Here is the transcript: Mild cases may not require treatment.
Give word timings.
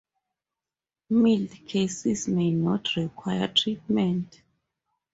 Mild 1.11 1.51
cases 1.67 2.27
may 2.27 2.49
not 2.49 2.95
require 2.95 3.47
treatment. 3.49 4.41